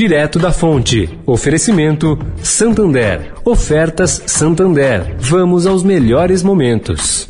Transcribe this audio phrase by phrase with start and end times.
[0.00, 1.20] direto da fonte.
[1.26, 3.34] Oferecimento Santander.
[3.44, 5.14] Ofertas Santander.
[5.18, 7.28] Vamos aos melhores momentos.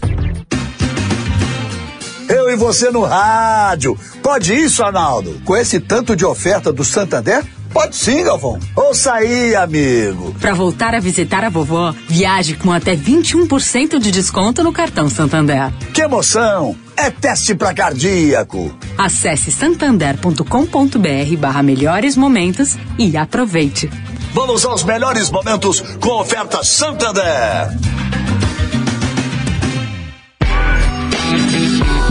[2.28, 3.98] Eu e você no rádio.
[4.22, 5.40] Pode isso, Arnaldo?
[5.44, 7.42] Com esse tanto de oferta do Santander?
[7.72, 8.58] Pode sim, Galvão.
[8.74, 10.34] Ouça aí, amigo.
[10.40, 15.72] Para voltar a visitar a vovó, viaje com até 21% de desconto no cartão Santander.
[15.94, 16.76] Que emoção!
[16.96, 18.76] É teste para cardíaco.
[18.98, 23.88] Acesse santander.com.br barra melhores momentos e aproveite.
[24.34, 27.70] Vamos aos melhores momentos com oferta Santander.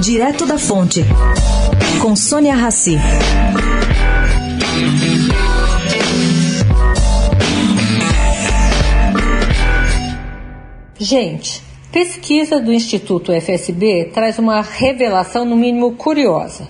[0.01, 1.05] Direto da Fonte,
[2.01, 2.97] com Sônia Rassi.
[11.01, 11.63] Gente,
[11.93, 16.67] pesquisa do Instituto FSB traz uma revelação no mínimo curiosa.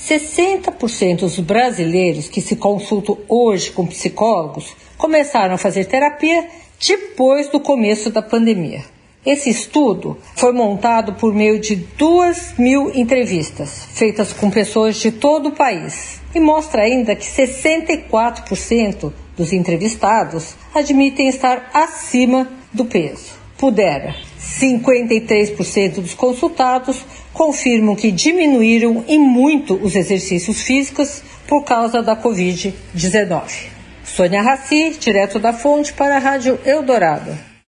[0.00, 6.46] 60% dos brasileiros que se consultam hoje com psicólogos começaram a fazer terapia
[6.78, 8.84] depois do começo da pandemia.
[9.26, 15.48] Esse estudo foi montado por meio de duas mil entrevistas feitas com pessoas de todo
[15.48, 24.16] o país e mostra ainda que 64% dos entrevistados admitem estar acima do peso pudera.
[24.40, 33.68] 53% dos consultados confirmam que diminuíram em muito os exercícios físicos por causa da Covid-19.
[34.04, 37.51] Sônia Raci, direto da fonte para a Rádio Eldorado.